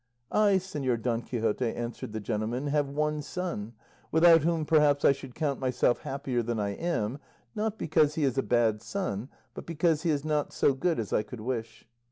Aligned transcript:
"I, 0.31 0.53
Señor 0.55 1.03
Don 1.03 1.21
Quixote," 1.21 1.67
answered 1.71 2.11
the 2.11 2.19
gentleman, 2.19 2.65
"have 2.65 2.89
one 2.89 3.21
son, 3.21 3.73
without 4.11 4.41
whom, 4.41 4.65
perhaps, 4.65 5.05
I 5.05 5.11
should 5.11 5.35
count 5.35 5.59
myself 5.59 5.99
happier 5.99 6.41
than 6.41 6.59
I 6.59 6.69
am, 6.69 7.19
not 7.53 7.77
because 7.77 8.15
he 8.15 8.23
is 8.23 8.35
a 8.35 8.41
bad 8.41 8.81
son, 8.81 9.29
but 9.53 9.67
because 9.67 10.01
he 10.01 10.09
is 10.09 10.25
not 10.25 10.53
so 10.53 10.73
good 10.73 10.97
as 10.97 11.13
I 11.13 11.21
could 11.21 11.41
wish. 11.41 11.87